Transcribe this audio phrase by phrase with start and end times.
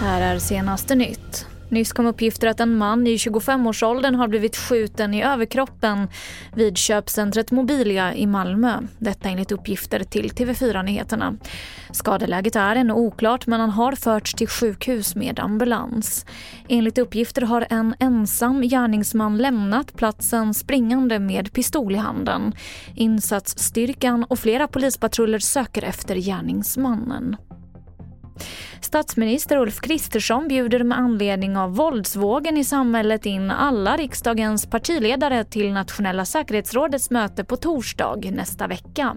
[0.00, 1.46] Här är senaste nytt.
[1.70, 6.08] Nyss kom uppgifter att en man i 25-årsåldern har blivit skjuten i överkroppen
[6.54, 8.80] vid köpcentret Mobilia i Malmö.
[8.98, 11.36] Detta enligt uppgifter till TV4 Nyheterna.
[11.92, 16.26] Skadeläget är ännu oklart men han har förts till sjukhus med ambulans.
[16.68, 22.52] Enligt uppgifter har en ensam gärningsman lämnat platsen springande med pistol i handen.
[22.94, 27.36] Insatsstyrkan och flera polispatruller söker efter gärningsmannen.
[28.80, 35.72] Statsminister Ulf Kristersson bjuder med anledning av våldsvågen i samhället in alla riksdagens partiledare till
[35.72, 39.16] Nationella säkerhetsrådets möte på torsdag nästa vecka.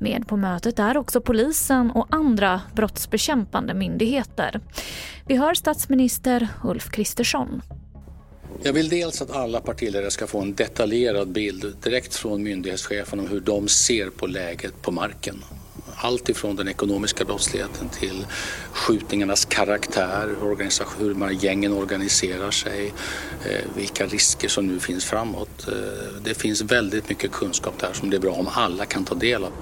[0.00, 4.60] Med på mötet är också polisen och andra brottsbekämpande myndigheter.
[5.26, 7.62] Vi hör statsminister Ulf Kristersson.
[8.62, 13.28] Jag vill dels att alla partiledare ska få en detaljerad bild direkt från myndighetschefen om
[13.28, 15.44] hur de ser på läget på marken
[16.00, 18.26] allt ifrån den ekonomiska brottsligheten till
[18.72, 20.34] skjutningarnas karaktär,
[20.98, 22.92] hur man gängen organiserar sig,
[23.44, 25.68] eh, vilka risker som nu finns framåt.
[25.68, 25.74] Eh,
[26.22, 29.44] det finns väldigt mycket kunskap där som det är bra om alla kan ta del
[29.44, 29.52] av.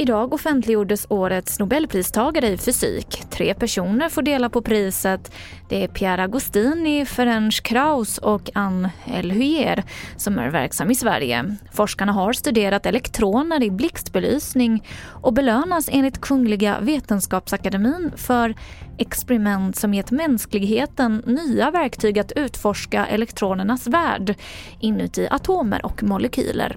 [0.00, 3.22] Idag offentliggjordes årets nobelpristagare i fysik.
[3.30, 5.34] Tre personer får dela på priset.
[5.68, 9.84] Det är Pierre Agostini, Ferenc Krauss och Anne Elhuyer
[10.16, 11.56] som är verksam i Sverige.
[11.72, 14.88] Forskarna har studerat elektroner i blixtbelysning
[15.22, 18.54] och belönas enligt Kungliga Vetenskapsakademin för
[18.98, 24.34] experiment som gett mänskligheten nya verktyg att utforska elektronernas värld
[24.80, 26.76] inuti atomer och molekyler.